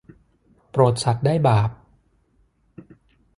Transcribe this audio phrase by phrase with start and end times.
[0.71, 1.69] โปรดสัตว์ได้บาป